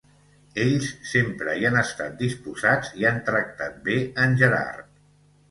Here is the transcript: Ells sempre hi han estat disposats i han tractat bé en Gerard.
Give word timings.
Ells 0.61 0.87
sempre 1.09 1.53
hi 1.59 1.67
han 1.69 1.77
estat 1.81 2.15
disposats 2.23 2.91
i 3.03 3.07
han 3.11 3.21
tractat 3.29 3.79
bé 3.91 4.01
en 4.27 4.37
Gerard. 4.43 4.91